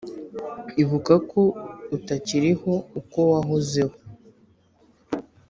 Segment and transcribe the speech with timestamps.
[0.81, 1.41] Ibuka ko
[1.95, 3.95] utakiriho uko wahozeho